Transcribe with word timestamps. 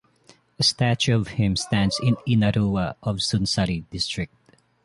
A 0.57 0.63
statue 0.63 1.15
of 1.15 1.27
him 1.37 1.55
stands 1.55 1.99
in 2.01 2.15
Inaruwa 2.27 2.95
of 3.03 3.17
Sunsari 3.17 3.83
District. 3.91 4.33